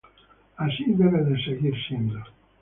Así 0.63 0.85
debe 0.99 1.19
seguir 1.45 1.75
siendo. 1.87 2.19